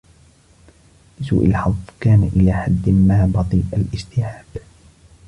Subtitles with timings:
[1.19, 4.45] لسوء الحظ كان إلى حد ما بطيء الاستيعاب.